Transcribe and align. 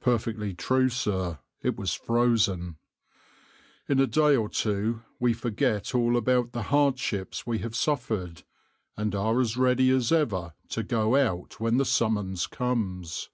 Perfectly 0.00 0.52
true, 0.52 0.88
sir, 0.88 1.38
it 1.62 1.76
was 1.76 1.94
frozen. 1.94 2.74
In 3.88 4.00
a 4.00 4.06
day 4.08 4.34
or 4.34 4.48
two 4.48 5.02
we 5.20 5.32
forget 5.32 5.94
all 5.94 6.16
about 6.16 6.50
the 6.50 6.64
hardships 6.74 7.46
we 7.46 7.58
have 7.58 7.76
suffered, 7.76 8.42
and 8.96 9.14
are 9.14 9.40
as 9.40 9.56
ready 9.56 9.90
as 9.90 10.10
ever 10.10 10.54
to 10.70 10.82
go 10.82 11.14
out 11.14 11.60
when 11.60 11.76
the 11.76 11.84
summons 11.84 12.48
comes. 12.48 13.30